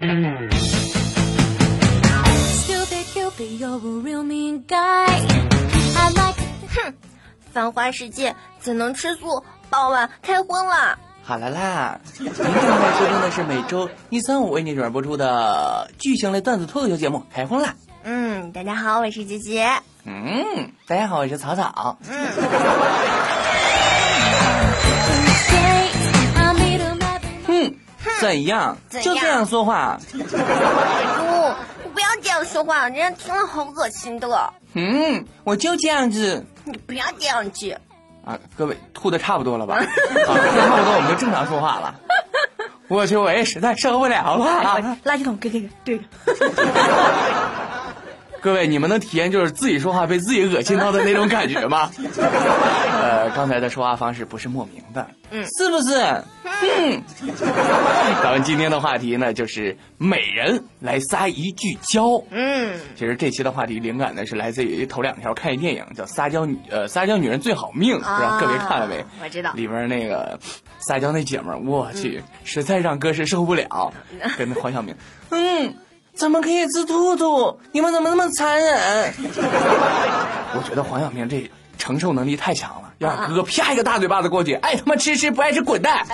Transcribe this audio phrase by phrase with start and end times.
[0.00, 0.48] 哼，
[7.52, 9.42] 繁花世界怎能吃素？
[9.68, 10.96] 傍晚开荤了。
[11.24, 17.70] 好了啦，您正在收听的是每周一三五为您准时播出的巨型类段子脱口秀节目《开荤啦》。
[18.04, 19.68] 嗯，大家好，我是杰杰。
[20.04, 21.98] 嗯，大家好，我是草草。
[22.08, 23.27] 嗯。
[28.20, 28.76] 怎样？
[28.90, 29.98] 就这样说话？
[30.12, 30.18] 不，
[31.90, 34.28] 不要这样说话，人家听了好恶心的。
[34.74, 36.44] 嗯，我就这样子。
[36.64, 37.78] 你不要这样子。
[38.24, 39.76] 啊，各位吐的差不多了吧？
[39.76, 41.94] 啊，差不多我们就正常说话了。
[42.88, 44.96] 我去，我也实在受不了了。
[45.04, 46.00] 垃圾桶给给给，对。
[48.40, 51.90] 各位，你们能体验就是自己说话被自己恶心到的那种感觉吗？
[53.00, 55.94] 呃，刚才的说话方式不是莫名的，嗯，是不是？
[56.60, 57.02] 嗯。
[58.22, 62.22] 咱们今天的话题呢，就是每人来撒一句娇。
[62.30, 69.04] 嗯，其实这期的话题灵感呢是来自于头两条看一电影叫《撒娇女》，呃，撒娇女人最好命，不知道各位看了没？
[69.22, 69.52] 我知道。
[69.52, 70.38] 里边那个
[70.78, 73.92] 撒娇那姐们儿，我去，实在让哥是受不了，
[74.36, 74.94] 跟那黄晓明，
[75.30, 75.74] 嗯。
[76.18, 77.58] 怎么可以吃兔兔？
[77.70, 79.14] 你们怎么那么残忍？
[80.54, 86.04] 我觉得黄晓明这承受能力太强了，要让哥哥啪一个大嘴巴子过去，爱他妈吃吃，不爱吃滚蛋！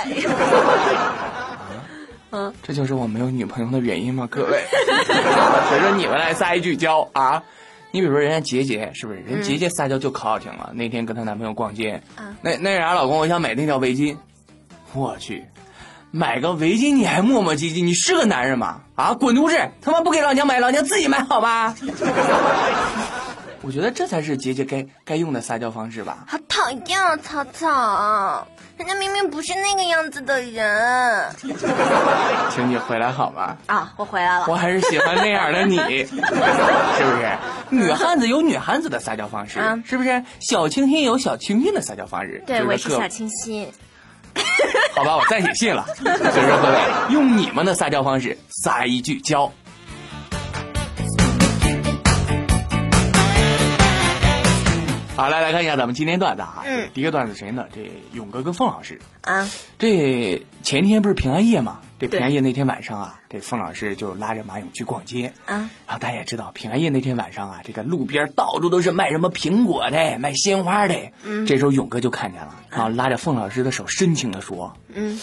[2.31, 4.29] 啊， 这就是我没有女朋友的原因吗？
[4.31, 7.43] 各位，所以说你们来撒一句娇啊！
[7.91, 9.21] 你比如说人家杰杰是不是？
[9.21, 10.71] 人杰杰撒娇就可好听了。
[10.75, 12.03] 那天跟她男朋友逛街，
[12.43, 14.17] 那那啥，老公，我想买那条围巾。
[14.93, 15.45] 我去。
[16.17, 18.83] 买个围巾你还磨磨唧唧，你是个男人吗？
[18.95, 19.59] 啊，滚犊子！
[19.83, 21.75] 他妈不给老娘买，老娘自己买好吧？
[23.63, 26.19] 我觉得这才是杰杰该该用的撒娇方式吧。
[26.29, 31.35] 好讨厌啊，草草，人家明明不是那个样子的人。
[32.55, 33.57] 请你回来好吗？
[33.67, 34.47] 啊，我回来了。
[34.49, 35.77] 我还是喜欢那样的你，
[36.07, 37.39] 是不是？
[37.71, 40.23] 女汉子有女汉子的撒娇方式，是不是？
[40.39, 42.41] 小清新有小清新的撒娇方式。
[42.47, 43.69] 对，我是小清新。
[44.97, 45.85] 好吧，我再写信了。
[45.97, 49.51] 所以说，各位用你们的撒娇方式撒一句娇。
[55.17, 56.63] 好，来来看一下咱们今天段子啊。
[56.65, 56.89] 嗯。
[56.95, 57.65] 第一个段子谁呢？
[57.75, 59.49] 这勇哥跟凤老师啊。
[59.79, 61.81] 这前天不是平安夜吗？
[61.99, 65.71] 这平安夜那天晚上啊，这凤老师就拉着马勇去逛街啊。
[65.87, 70.95] 然后大家也知道，平安夜那天晚上啊，这个路边到处都是卖什么苹果的、卖鲜花的。
[71.23, 71.47] 嗯。
[71.47, 75.19] 这时候勇哥就看见了，然后拉着凤老师的手，深情的说：“嗯，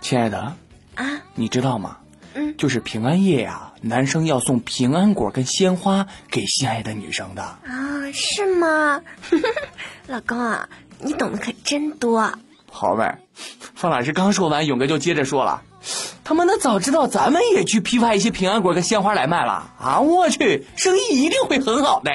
[0.00, 0.56] 亲爱的
[0.94, 1.98] 啊，你知道吗？
[2.34, 9.02] 嗯，就是平安夜呀，男生要送平安果跟鲜花给心爱的女生的啊。”是吗，
[10.06, 10.68] 老公啊，
[10.98, 12.32] 你懂得可真多。
[12.78, 13.18] 好呗，
[13.74, 15.62] 方老师刚说完，勇哥就接着说了
[16.22, 20.00] ：“他妈的，早知道咱们也去批发一些平安果跟鲜花来卖了啊！
[20.00, 22.12] 我去，生意一定会很好的。”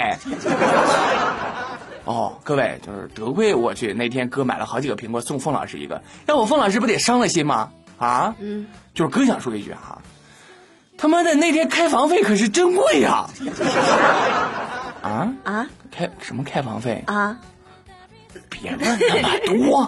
[2.05, 7.71] 哦，各位，就是得亏我去那天哥买了好几个苹果送凤老师一个，让我凤老师不得伤了心吗？
[7.97, 9.99] 啊，嗯，就是哥想说一句哈，
[10.95, 13.25] 他妈的那天开房费可是真贵呀！
[15.01, 15.67] 啊啊！
[15.89, 17.35] 开什么开房费啊？
[18.49, 19.81] 别问那么多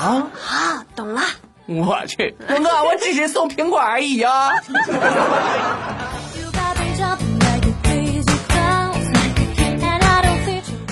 [0.00, 0.26] 啊！
[0.32, 1.22] 好，懂了。
[1.66, 4.50] 我去，龙哥，我只是送苹果而已啊。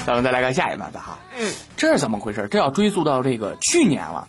[0.07, 1.19] 咱们再来看下一段子哈。
[1.39, 2.49] 嗯，这是怎么回事？
[2.51, 4.27] 这要追溯到这个去年了。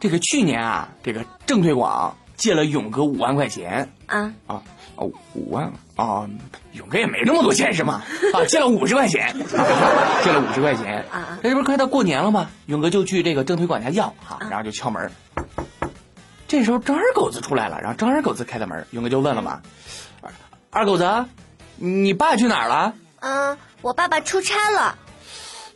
[0.00, 4.62] 这个去年啊，这个郑推广借了勇哥五万块钱啊啊。
[5.02, 5.64] 哦，五万
[5.96, 6.28] 啊！
[6.72, 8.02] 勇哥也没那么多钱是吗？
[8.32, 9.34] 啊，借了五十块钱，
[10.22, 11.38] 借了五十块钱啊！
[11.42, 12.48] 这不是快到过年了吗？
[12.66, 15.10] 勇哥就去这个正推管家要哈，然后就敲门。
[16.46, 19.60] 这时候张二狗子出来了，然后张二狗子开的门，勇哥就问了嘛
[20.70, 21.24] ：“二狗子，
[21.76, 24.96] 你爸去哪儿了？”“嗯，我爸爸出差了。”“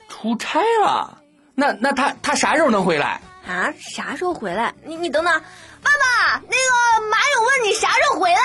[0.08, 1.19] 出差了？
[1.54, 4.72] 那那他他啥时候能回来？”“啊，啥时候回来？
[4.84, 5.43] 你你等等。”
[5.86, 6.06] 爸爸，
[6.42, 6.54] 那个
[7.10, 8.38] 马勇问你啥时候回来？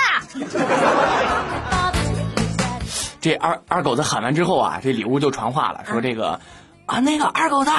[3.20, 6.40] 这二二狗子喊完之后啊，这里屋就传话了，说这个
[6.86, 7.72] 啊，那个二狗子，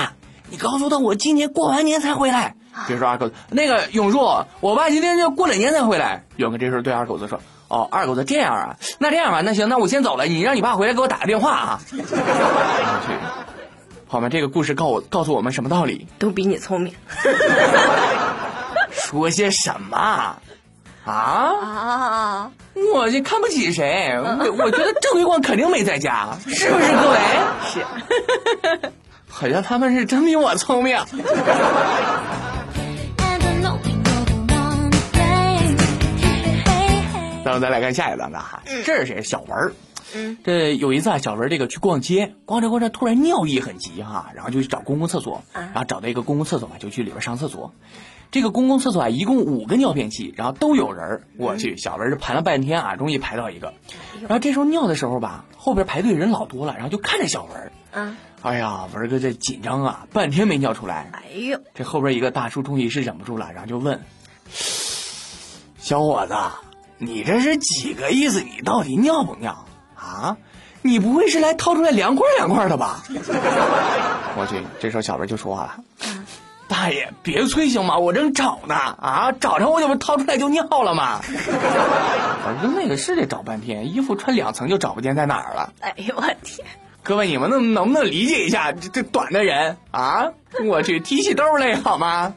[0.50, 2.54] 你告诉他我今年过完年才回来。
[2.88, 6.25] 这时候二狗子，那个永树，我爸今天就过两年才回来。
[6.37, 7.38] 永哥这时候对二狗子说
[7.69, 11.81] ：“哦，二狗子这样啊，那这样吧，那行，那我先走了，你让你爸回来给我打个电话啊。
[14.08, 14.28] ”好吗？
[14.28, 16.06] 这个故事告我告诉我们什么道理？
[16.19, 16.94] 都比你聪明。
[19.12, 20.37] 说些什么？
[21.05, 22.50] 啊啊！
[22.94, 24.17] 我这看不起谁？
[24.17, 27.19] 我我觉得郑辉光肯定没在家，是不是各位？
[27.69, 27.85] 是，
[29.29, 30.97] 好像他们是真比我聪明。
[37.44, 39.23] 咱们再来看下一个哈，这是谁？
[39.23, 39.73] 小文儿。
[40.14, 47.73] 嗯，这有一次啊，小文这个去逛街，逛着逛着突然尿意很急哈，然后就去找公共厕所，然后找到一个公共厕所嘛，就去里边上厕所。
[48.31, 53.75] 这个公共厕所啊，一共五个尿片器，然后都有人我去，小文是盘了半天啊，终于排到一个。
[54.20, 61.11] 然后这时候尿的时候吧，后边排队人老多了，然后就看着小文嗯，哎呀，文哥这紧张啊，半天没尿出来。
[61.12, 64.00] 哎呦，这后边一个大叔终于是忍不住了，然后就问
[65.76, 66.35] ：“小伙子，
[66.97, 68.41] 你这是几个意思？
[68.41, 69.67] 你到底尿不尿
[70.02, 70.37] 啊？
[70.84, 73.02] 你不会是来掏出来凉快凉快的吧？”
[74.37, 75.76] 我去，这时候小文就说话了。
[76.69, 77.99] 大爷，别催行吗？
[77.99, 81.20] 我正找呢，啊，找着我这不掏出来就尿了吗？
[81.28, 85.72] 我说那个是得找半天，衣服穿两层就找不见在哪儿了。
[85.81, 86.66] 哎呦我天！
[87.04, 90.28] 各位你们能能不能理解一下这这短的人啊？
[90.64, 92.34] 我去提起兜来好吗？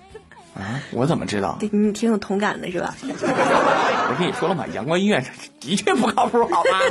[0.55, 1.57] 啊，我怎么知道？
[1.59, 2.95] 对你挺有同感的是吧？
[3.03, 5.23] 我跟你说了嘛，阳光医院
[5.59, 6.79] 的确不靠谱，好吗？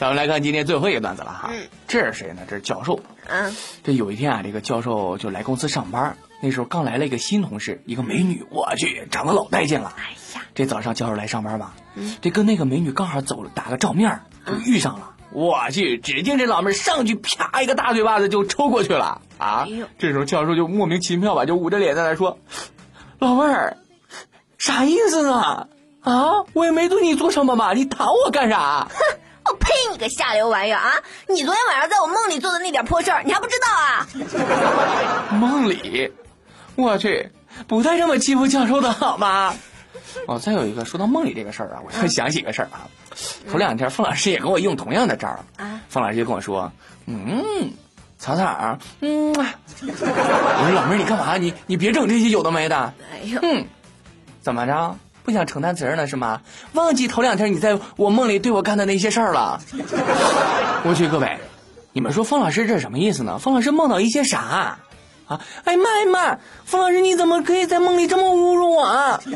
[0.00, 1.50] 咱们来看今天最后一个段子了哈，
[1.86, 2.40] 这是谁呢？
[2.48, 3.00] 这是教授。
[3.28, 3.54] 嗯，
[3.84, 9.92] 这有一天啊，这个教授就来公司上班，那时候刚来了一个新同事，一个美女，我去，长得老带劲了。
[9.96, 10.04] 哎
[10.34, 11.74] 呀，这早上教授来上班吧，
[12.22, 15.09] 这跟那个美女刚好走了打个照面，就遇上了。
[15.32, 19.66] 我去，指定这老妹上去啪一个大嘴巴子就抽过去了啊！
[19.98, 22.38] 这时候教授就莫名其妙吧，就捂着脸在那说
[23.20, 23.76] ：“老妹儿，
[24.58, 25.68] 啥意思呢？
[26.02, 29.70] 啊，我也没对你做什么嘛，你打我干啥？”哼 我呸！
[29.92, 30.92] 你个下流玩意儿啊！
[31.28, 34.06] 你昨天晚上在我梦里做的那点破事儿，你还不知道啊？
[35.38, 36.12] 梦里，
[36.76, 37.30] 我去，
[37.66, 39.54] 不带这么欺负教授的好吗？
[40.26, 42.86] 哦，再有一个，说到梦里这个事儿啊，我又想起个事儿啊。
[43.50, 45.80] 头两天凤老师也跟我用同样的招儿啊。
[45.88, 46.72] 凤老师就跟我说
[47.06, 47.72] ：“嗯，
[48.18, 51.36] 草草，嗯。”我说：“老妹儿，你干嘛？
[51.36, 53.66] 你你别整这些有的没的。”哎呦，嗯，
[54.40, 54.96] 怎么着？
[55.22, 56.40] 不想承担责任了是吗？
[56.72, 59.60] 忘记头两天你在我梦里对我干的那些事儿了？
[60.84, 61.38] 我去，各位，
[61.92, 63.38] 你们说凤老师这是什么意思呢？
[63.38, 64.78] 凤老师梦到一些啥？
[65.30, 65.40] 啊！
[65.64, 66.38] 哎妈呀妈！
[66.64, 68.82] 冯老师你怎么可以在梦里这么侮辱我？
[68.82, 69.20] 啊？
[69.24, 69.30] 我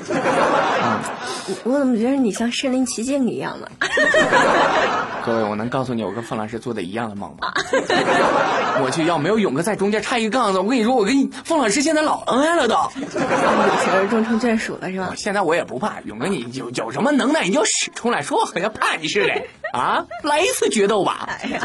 [1.73, 3.69] 我怎么觉得你像身临其境一样呢？
[5.25, 7.53] 各位，我能告诉你我跟冯老师做的一样的梦吗？
[8.83, 12.75] 我去，要没有勇哥在中间插一杠子，我跟你说，我跟你方老师现在老恩爱了都。
[12.75, 13.09] 有
[13.85, 15.13] 情人终成眷属了是吧？
[15.17, 19.33] 现在我也不怕，勇哥你有有什么能耐你就使出来，说我好像怕你似的
[19.79, 20.05] 啊！
[20.25, 21.29] 来一次决斗吧！
[21.29, 21.61] 哎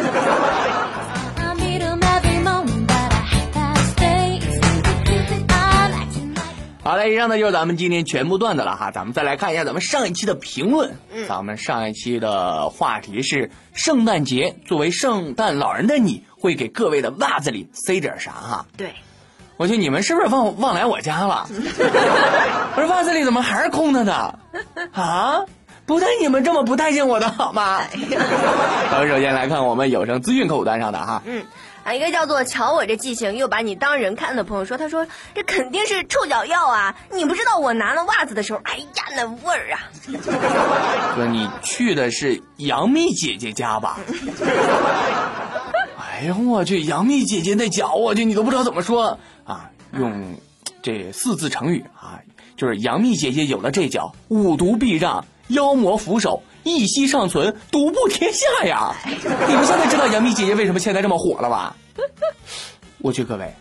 [6.89, 8.89] 好了，以上呢就是咱们今天全部段子了哈。
[8.89, 10.97] 咱们再来看一下咱们上一期的评论。
[11.13, 18.65] 嗯，咱们上一期的话题是圣诞节，作为圣诞老人的你会给各位的袜子里塞点啥哈？
[18.75, 18.95] 对，
[19.57, 21.47] 我去，你们是不是忘忘来我家了？
[22.75, 24.39] 我说袜子里怎么还是空的呢？
[24.91, 25.45] 啊，
[25.85, 27.81] 不带你们这么不待见我的好吗？
[28.89, 31.21] 咱们首先来看我们有声资讯客户端上的哈。
[31.23, 31.43] 嗯。
[31.93, 36.95] 一个叫做“瞧我这记性，又把你当人看”的朋友说：“他说这肯定是臭脚药啊！
[37.11, 39.79] 你不知道我拿了袜子的时候，哎呀，那味儿啊！”
[41.15, 43.99] 哥，你去的是杨幂姐姐家吧？
[45.97, 49.69] 哎呀，我去，杨幂姐姐那脚，我去，你都不知道怎么说啊？
[49.93, 50.35] 用
[50.81, 52.19] 这四字成语啊，
[52.57, 56.43] 就是杨幂姐姐有了这脚，五毒避让，妖魔伏首。
[56.75, 58.95] 一息尚存，独步天下呀！
[59.05, 61.75] 你们现在知道杨幂姐姐为什么现在这么火了吧？
[62.99, 63.53] 我去，各位，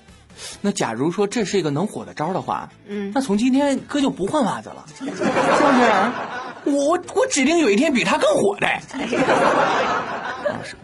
[0.60, 5.24] 那假如说这是一个能火的招的话，嗯，那从今天哥就不换袜子了，是不是？
[6.72, 8.68] 我我指定有一天比他更火的。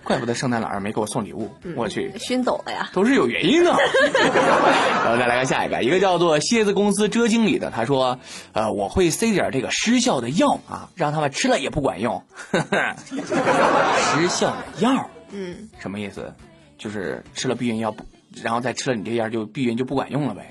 [0.02, 3.70] 怪不得圣诞老人没给我送礼物，我去熏走了呀，都是有原因的。
[5.04, 8.18] 然后再来看下一个，一个叫做蝎子公司遮经理的，他说
[8.52, 12.22] ：“呃，我会塞点这个失效的药啊，让他们吃了也不管用。
[12.52, 16.32] ”失效的药，嗯，什么意思？
[16.78, 18.04] 就是吃了避孕药不，
[18.42, 20.50] 然后再吃了你这药就避孕就不管用了呗？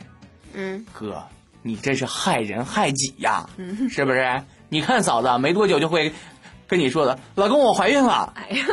[0.54, 1.24] 嗯，哥，
[1.62, 3.48] 你这是害人害己呀，
[3.90, 4.42] 是不是？
[4.74, 6.12] 你看嫂子没多久就会
[6.68, 8.34] 跟你说的，老公我怀孕了。
[8.36, 8.66] 哎呀。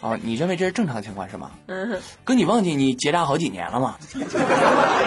[0.00, 1.50] 哦，你认为这是正常情况是吗？
[1.66, 3.96] 嗯，哥，你忘记你结扎好几年了吗？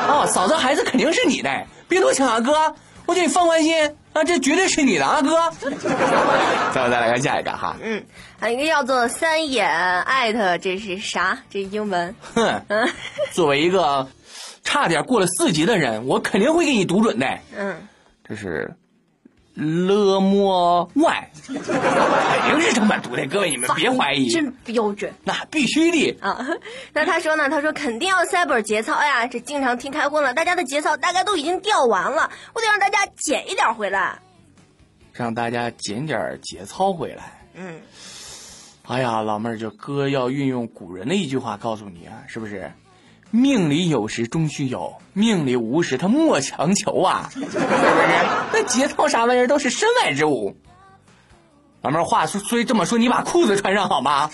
[0.08, 5.52] 哦，嫂子，孩子肯定是你的，别多想啊，哥，我给你放宽心啊，这绝对是你的啊，哥。
[6.74, 8.04] 再再来看下一个哈，嗯，
[8.38, 9.70] 还有一个叫做三眼
[10.04, 11.38] 艾特，这是啥？
[11.50, 12.14] 这英文？
[12.36, 12.90] 哼，嗯
[13.32, 14.08] 作为一个
[14.64, 17.26] 差点过了四级的人，我肯定会给你读准的。
[17.58, 17.88] 嗯，
[18.28, 18.76] 这是
[19.54, 23.26] 勒莫万，肯定是这么读的。
[23.28, 26.48] 各位，你们别怀疑，真标准，那必须的啊。
[26.94, 27.50] 那他说呢？
[27.50, 29.28] 他说肯定要塞本节操呀。
[29.28, 34.20] 这经常听开荤了，大家的节操大概都已经掉完了，我得让大家捡一点回来，
[35.14, 37.42] 让大家捡点节操回来。
[37.54, 37.82] 嗯，
[38.88, 42.72] 哎呀，老妹儿，就哥要运用古人的一句话告诉你啊，是不是？
[43.34, 47.60] 命里有时终须有，命里无时他莫强求啊，是不是？
[48.62, 50.56] 那节操啥玩意儿都是身外之物。
[51.82, 54.30] 老妹儿，话虽以这么说，你把裤子穿上好吗？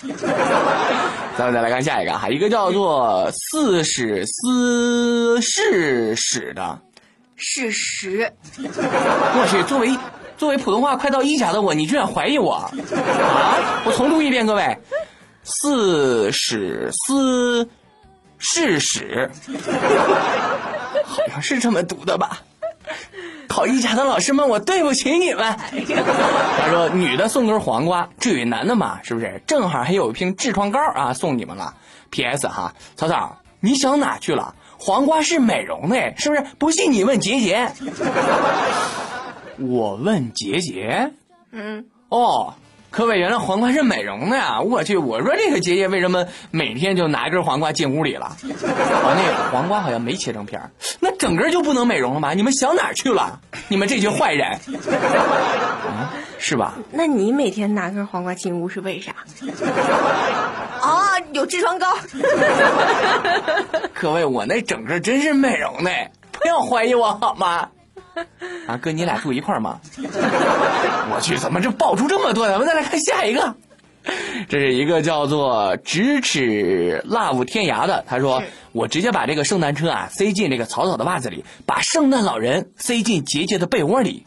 [1.38, 6.78] 咱们再来看下一个哈，一个叫做“四史思事史”的
[7.36, 8.30] 事实。
[8.58, 9.96] 我去，作为
[10.36, 12.70] 作为普通话快到一甲的我，你居然怀疑我啊？
[13.86, 14.76] 我重读一遍，各位
[15.42, 17.66] ，“四史思”。
[18.40, 19.28] 事史，
[21.04, 22.38] 好像是这么读的吧？
[23.48, 25.56] 考一甲的老师们，我对不起你们。
[26.60, 29.00] 他说：“女的送根黄瓜，至于男的嘛？
[29.02, 29.42] 是不是？
[29.46, 31.74] 正好还有一瓶痔疮膏啊，送你们了。
[32.10, 32.46] P.S.
[32.46, 34.54] 哈，曹操，你想哪去了？
[34.78, 36.44] 黄瓜是美容的，是不是？
[36.58, 37.72] 不信你问杰杰。
[39.58, 41.10] 我问杰杰。
[41.50, 41.86] 嗯。
[42.10, 42.54] 哦。”
[42.90, 44.60] 各位，原来黄瓜是美容的呀！
[44.60, 48.26] 我去，我说这个姐姐为什么每天就拿一根黄瓜进屋里了？
[48.26, 48.36] 啊，
[49.14, 52.32] 那黄瓜好像没切成片儿，那整个就不能美容了吗？
[52.32, 53.38] 你们想哪儿去了？
[53.68, 56.74] 你们这群坏人，啊，是吧？
[56.90, 59.12] 那你每天拿根黄瓜进屋是为啥？
[60.80, 61.86] 啊，有痔疮膏。
[63.94, 65.90] 各位，我那整个真是美容的，
[66.32, 67.68] 不要怀疑我好吗？
[68.66, 69.80] 啊，哥，你俩住一块儿吗？
[71.10, 72.46] 我去，怎么这爆出这么多？
[72.48, 73.54] 咱们再来看下一个，
[74.48, 84.24] 这是一个叫做“咫尺 love 天涯”的，他说：“我直接把这个圣诞车啊塞进这个草草的袜子里，把圣诞老人塞进杰杰的被窝里。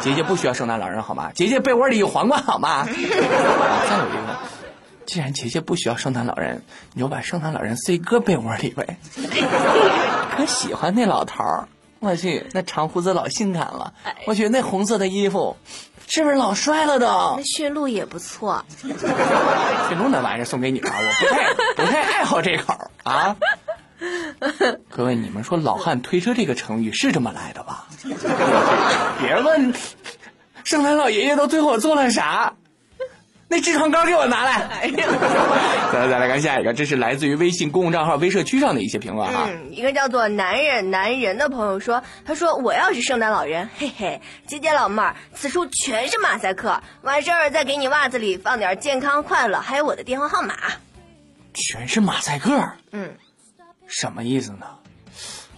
[0.00, 1.30] 杰杰不需要圣诞老人好吗？
[1.34, 2.68] 杰杰被窝里有皇冠好吗？
[2.68, 4.38] 啊再有一个，
[5.06, 6.62] 既然杰杰不需要圣诞老人，
[6.94, 8.98] 你就把圣诞老人塞哥被窝里呗。
[10.36, 11.68] 可喜欢那老头儿。”
[12.00, 13.92] 我去，那长胡子老性感了。
[14.26, 15.56] 我去，那红色的衣服，
[16.06, 17.34] 是不是老帅了都？
[17.36, 18.64] 那驯鹿也不错。
[18.80, 18.90] 驯
[19.98, 23.36] 鹿那玩意儿送给你吧，我不太 不太爱好这口啊。
[24.88, 27.86] 各位，你们说“老汉推车”这个成语是这么来的吧？
[29.20, 29.74] 别问，
[30.64, 32.54] 圣诞老爷爷都对我做了啥？
[33.52, 34.52] 那痔疮膏给我拿来！
[34.80, 35.08] 哎呀，
[35.92, 39.48] 再再来看下一个，这是来自于微信公共账号微社区上的一些评论哈。
[39.50, 50.54] 嗯，一个叫做“男人男人”的朋友说：“他说我要是圣诞老人，嘿嘿，姐姐老妹儿，此处全是马赛克，完事儿再给你袜子里放点健康快乐，还有我的电话号码。”
[51.52, 52.56] 全是马赛克？
[52.92, 53.14] 嗯，
[53.88, 54.66] 什么意思呢？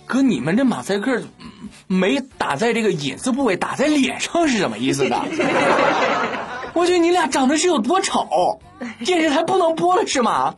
[0.06, 1.22] 哥，你们这马赛克
[1.87, 5.22] 没打在这个隐私部位，打在脸上是什么意思呢？
[6.74, 8.60] 我觉得你俩长得是有多丑，
[9.04, 10.54] 电视台不能播了是吗？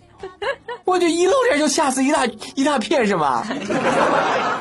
[0.87, 3.45] 我就一露脸就吓死一大一大片是吗？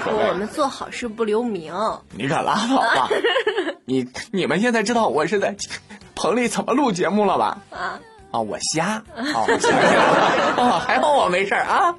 [0.05, 1.73] 我们做好事不留名。
[2.15, 3.09] 你可拉倒吧！
[3.85, 5.55] 你你们现在知道我是在
[6.15, 7.57] 棚里怎么录节目了吧？
[7.71, 7.99] 啊。
[8.31, 11.93] 啊，我瞎，哦，还好我没事儿啊。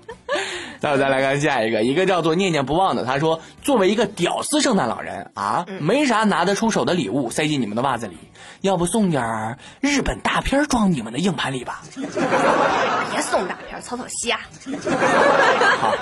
[0.80, 8.18] 那我再来看下一个，一个叫做念念不忘的，他说：“作为一个屌丝圣诞老人啊，没啥拿得出手的礼物塞进你们的袜子里，
[8.60, 11.82] 要不送点日本大片装你们的硬盘里吧？
[11.96, 14.38] 别送大片，草草瞎。
[15.80, 15.94] 好，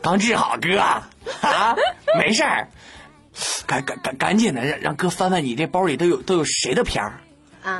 [0.00, 1.08] 刚治好哥啊，
[2.18, 2.68] 没事儿，
[3.66, 7.20] 赶赶赶赶紧的让让哥翻翻你这包里都有都有谁的片儿？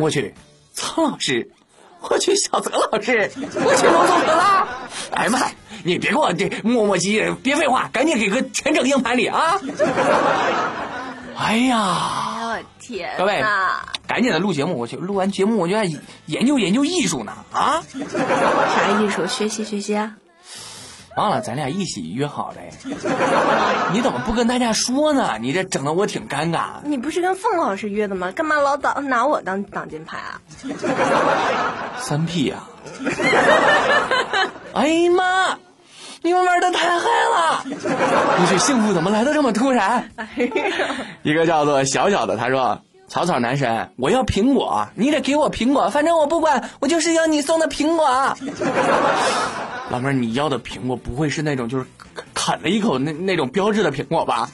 [0.01, 0.35] 我去，
[0.73, 1.51] 苍老师。”
[2.11, 4.67] 我去，小泽老师，我去罗总可拉。
[5.13, 5.41] 哎呀妈，
[5.83, 9.59] 你别给我这磨磨唧唧，别废话，赶紧给个全整硬盘里啊！
[11.37, 13.43] 哎呀，天，各位，
[14.07, 15.83] 赶紧的录节目，我去录完节目，我就要
[16.27, 17.83] 研究研究艺术呢啊！
[17.91, 19.27] 啥艺术？
[19.27, 20.15] 学习学习啊！
[21.17, 22.61] 忘了，咱俩一起约好的。
[23.93, 25.37] 你怎么不跟大家说呢？
[25.41, 26.81] 你这整的我挺尴尬。
[26.85, 28.33] 你不是跟凤老师约的吗？
[28.33, 30.41] 干嘛老挡拿我当挡箭牌啊？
[31.99, 32.65] 三 P 呀！
[34.75, 35.59] 哎呀妈！
[36.23, 37.65] 你们玩的太嗨了！
[38.39, 40.11] 不是幸福怎么来的这么突然？
[41.23, 48.35] 一个叫做小小的，他说：“草草男神，我要苹果，你得给我苹果，反正我不管，我就是要你送的苹果。”
[49.91, 51.87] 老妹儿，你要的苹果不会是那种就是
[52.33, 54.51] 啃了一口那那种标志的苹果吧？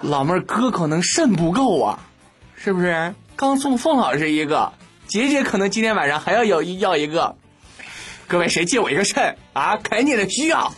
[0.00, 1.98] 老妹儿，哥可能肾不够啊，
[2.56, 3.14] 是不是？
[3.36, 4.72] 刚送凤老师一个，
[5.06, 7.36] 姐姐可能今天晚上还要要要一个。
[8.30, 9.76] 各位谁借我一个肾啊？
[9.78, 10.72] 赶紧的需要。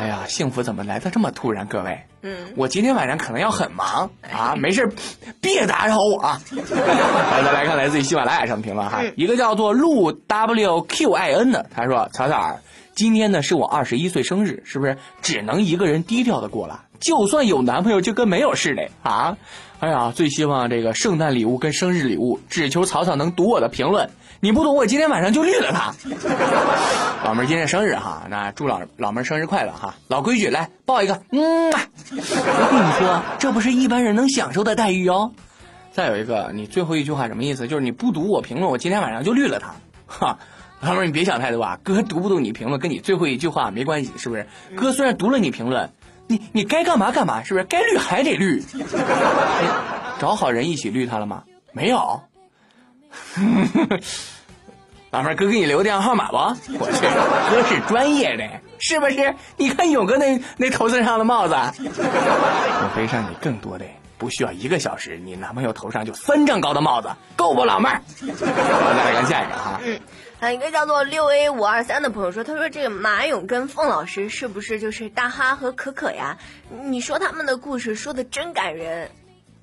[0.00, 1.64] 哎呀，幸福怎么来的这么突然？
[1.68, 4.92] 各位，嗯，我今天晚上可能要很忙啊，没事
[5.40, 6.42] 别打扰我啊。
[6.50, 12.58] 好，再来看来自于喜马拉雅上的评论哈，一个叫做陆 WQIN 的，他说：草草，
[12.96, 16.82] 今天呢是我二十一岁生日，是不是只能一个人低调的过了？
[16.98, 19.36] 就算有男朋友，就跟没有似的啊！
[19.78, 24.10] 哎呀，最希望这个圣诞礼物跟生日礼物，只求草草能读我的评论。
[24.44, 25.94] 你不懂，我今天晚上就绿了他。
[27.24, 29.94] 老妹儿今天生日哈，那祝老老妹儿生日快乐哈！
[30.08, 31.70] 老规矩，来抱一个，嗯。
[31.70, 35.30] 我跟你说，这不是一般人能享受的待遇哦。
[35.92, 37.68] 再有一个，你最后一句话什么意思？
[37.68, 39.76] 就是你不读我评论，我今天晚上就绿了他。
[40.08, 40.40] 哈，
[40.80, 44.48] 老妹儿你别想太多啊，哥读不读你评论跟你最后一句话没关系，是不是？
[44.74, 45.92] 哥虽然读了你评论。
[46.26, 47.64] 你你该干嘛干嘛，是不是？
[47.66, 48.64] 该绿还得绿。
[50.18, 51.44] 找好人一起绿他了吗？
[51.72, 52.22] 没有。
[55.12, 56.36] 老妹儿，哥给你留个电话号码不？
[56.38, 59.34] 我去，哥是专业的，是不是？
[59.58, 63.84] 你看勇哥那那头子上的帽子，我背上你更多的，
[64.16, 68.00] 不需要一个小时，你男朋友头上就三丈高的帽子，够不，老妹儿？
[68.16, 69.78] 再来看下一个哈。
[69.84, 70.00] 嗯
[70.40, 76.38] 啊，一个叫做六 A 五二三的朋友说，他说这个马勇跟凤老师是不是就是大哈和可可呀？
[76.84, 79.10] 你说他们的故事说的真感人。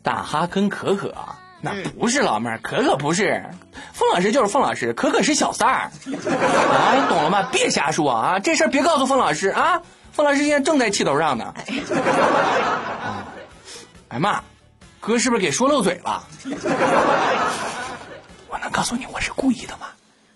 [0.03, 1.13] 大哈跟可可，
[1.61, 3.43] 那不是老妹儿，可可不是，
[3.93, 5.75] 凤老师就是凤老师，可可是小三儿。
[5.75, 5.91] 啊，
[6.95, 7.49] 你懂了吗？
[7.51, 9.81] 别瞎说啊，这事儿别告诉凤老师啊，
[10.13, 11.53] 凤老师现在正在气头上呢。
[13.03, 13.27] 啊，
[14.07, 14.41] 哎妈，
[15.01, 16.23] 哥是不是给说漏嘴了？
[18.47, 19.87] 我能告诉你，我是故意的吗？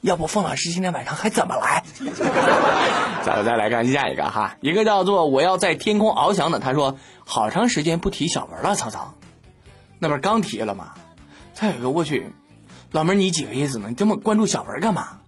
[0.01, 1.81] 要不凤老师今天晚上还怎么来？
[3.23, 9.13] 咱们再来看下一个哈，一个叫做我要在天空翱翔的，他说好长时间不提小文了，曹操，
[9.99, 10.91] 那不是刚提了吗？
[11.53, 12.31] 再有一个我去，
[12.91, 13.87] 老妹儿你几个意思呢？
[13.89, 15.19] 你这么关注小文干嘛？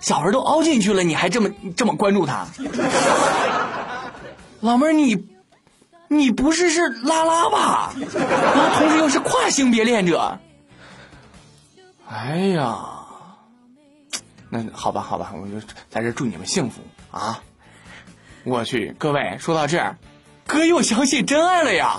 [0.00, 2.46] 小文都凹进去了，你还这么这么关注他？
[4.60, 5.26] 老妹儿你
[6.08, 7.94] 你不是是拉拉吧？
[7.96, 10.38] 然后同时又是跨性别恋者，
[12.08, 12.78] 哎呀！
[14.50, 17.40] 那好吧，好吧，我就在这祝你们幸福啊！
[18.44, 19.96] 我去，各位，说到这儿，
[20.46, 21.96] 哥又相信真爱了呀！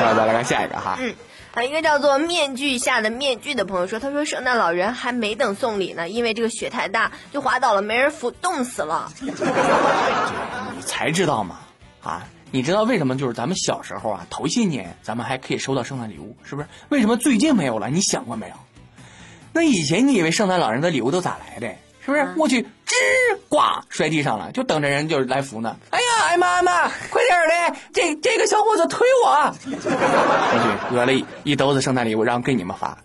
[0.00, 0.98] 来 再来看下一个哈。
[1.00, 1.14] 嗯，
[1.56, 9.10] 啊，一个叫做面具下的面具的朋友说，他说圣诞老人还没等送礼呢，因为这个雪太大就滑倒了，没人扶，冻死了。
[9.24, 11.60] 你才知道吗？
[12.02, 16.68] 啊，你知道为什么就是咱们小时候啊，头些年咱们还可以收到圣诞礼物，是不是？
[16.90, 17.88] 为什么最近没有了？
[17.88, 18.54] 你想过没有？
[19.54, 21.74] 那以前你以为圣诞老人的礼物都咋来的？
[22.04, 22.34] 是不是？
[22.36, 22.94] 我去，吱
[23.48, 25.74] 挂摔地上了，就等着人就是来扶呢。
[25.88, 26.05] 哎呀，
[26.36, 29.30] 妈妈，快点的，这这个小伙子推我。
[29.30, 32.98] 我去，讹了一一兜子圣诞礼物，然后给你们发。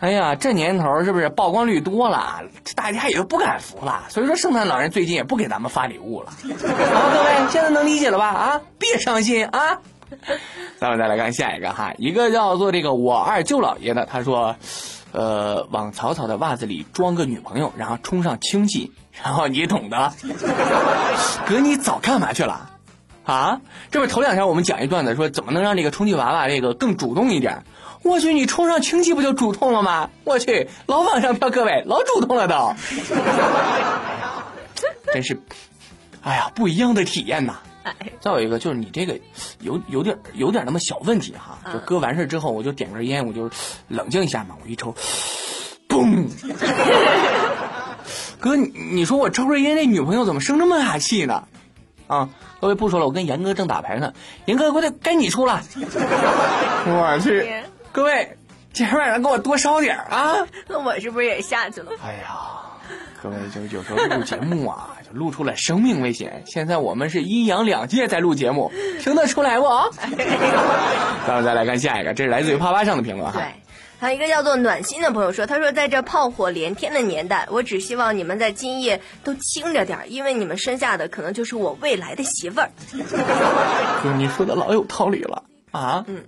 [0.00, 2.42] 哎呀，这年头是不是曝光率多了，
[2.74, 4.04] 大家也都不敢扶了。
[4.08, 6.30] 所以说，圣诞老人最近也不给咱们发礼物了。
[6.30, 8.28] 好，各位现在能理解了吧？
[8.28, 9.80] 啊，别伤心啊。
[10.78, 14.56] 咱们再来看下一个哈，一个叫做这个我二舅姥爷的，他说。
[15.10, 18.92] 呃，往草草的袜子里装个女朋友，然后充上氢气，
[19.24, 20.12] 然 后你懂的。
[21.46, 22.70] 哥，你早干嘛去了？
[23.24, 23.60] 啊？
[23.90, 27.64] 这不头两天我们讲一段子，说怎么能让这个充气娃娃这个更主动一点？
[28.02, 30.08] 我去，你充上氢气不就主动了吗？
[30.24, 32.74] 我去，老往上飘，各位老主动了都。
[35.12, 35.42] 真是，
[36.22, 37.58] 哎呀，不一样的体验呐。
[38.20, 39.18] 再有一个就是你这个
[39.60, 43.50] 有有点有点那么小问题哈，就哥完事之后我就点根烟，我就
[43.88, 44.94] 冷静一下嘛，我一抽，
[45.88, 46.28] 嘣！
[48.40, 51.44] 哥，你说我抽根烟，那女朋友怎么生这么大气呢？
[52.06, 52.28] 啊，
[52.60, 54.12] 各位不说了，我跟严哥正打牌呢，
[54.46, 55.62] 严哥快点该你出了，
[56.86, 58.36] 我去， 各位
[58.72, 60.36] 今天晚上给我多烧点啊！
[60.68, 61.90] 那我是不是也下去了？
[62.04, 62.36] 哎呀。
[63.20, 66.44] 各位，就有时候录节目啊，就录出了生命危险。
[66.46, 68.70] 现在我们是阴阳两界在录节目，
[69.00, 69.66] 听得出来不？
[71.26, 73.40] 咱们再来看下一个，这是来自于啪啪上的评论哈。
[73.40, 73.44] 对，
[73.98, 82.70] 还有一个叫做暖心的朋友说，他说在这炮火连天的年代，我只希望你们在今夜都轻着点，因为你们生下的可能就是我未来的媳妇儿。
[84.02, 86.04] 哥，你说的老有道理了啊。
[86.06, 86.22] 嗯。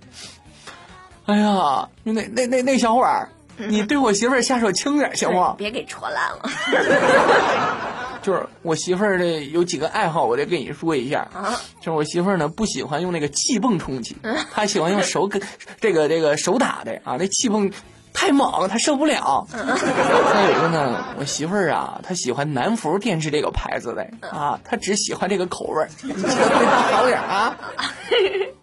[1.25, 3.29] 哎呀，那那那那小伙儿。
[3.57, 5.53] 你对我媳妇儿下手轻点行不？
[5.55, 6.49] 别给戳烂了。
[8.21, 11.27] 就是我媳妇儿的有几个爱好，我得跟你说一下。
[11.33, 14.15] 啊，就是我媳妇儿呢不喜欢用那个气泵充气，
[14.53, 15.41] 她喜欢用手给
[15.81, 17.71] 这个这个手打的啊，那气泵
[18.13, 19.47] 太猛，她受不了。
[19.51, 26.13] 再有一个呢，我媳妇儿啊，她喜欢南孚电池这个牌子的啊，她只喜欢这个口味儿，对
[26.65, 27.57] 她好点啊。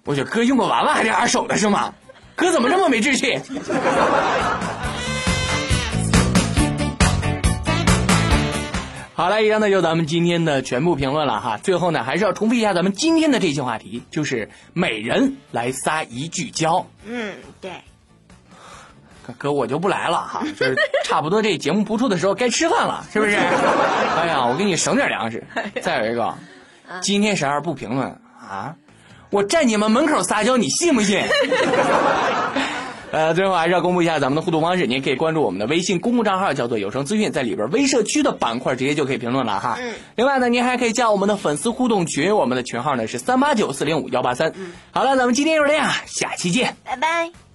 [0.05, 1.93] 我觉得哥用过娃娃还得二手的是吗？
[2.37, 3.41] 哥怎么这么没志气？
[9.19, 11.59] 好了，以上呢就咱们今天的全部评论了哈。
[11.61, 16.87] 最后呢，还是要重复一下咱们今天的这期话题，就是每人来撒一句娇。
[17.05, 17.73] 嗯，对。
[19.37, 23.35] 哥，我就不来了哈，就是差不多这节目播出的时候该吃饭了， 是不是？
[23.35, 25.43] 哎呀，我给你省点粮食。
[25.83, 26.33] 再有一个，
[27.01, 28.77] 今天十二不评论啊，
[29.31, 31.21] 我站你们门口撒娇，你信不信？
[33.11, 39.79] 呃，最后还是要公布一下咱们的互动方式，您可以关注我们的微信公共账号，叫做有声资讯，在里边微社区的板块直接就可以评论了哈。
[39.81, 39.95] 嗯。
[40.17, 44.53] 另外呢，您还可以加我们的粉丝互动群，我们的群号呢是三八九四零五幺八三。
[44.57, 44.73] 嗯。
[44.91, 47.48] 好了，咱们今天就是这样，下期见，拜拜。